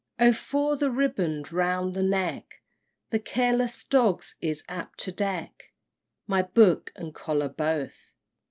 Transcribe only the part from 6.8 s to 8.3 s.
and collar both!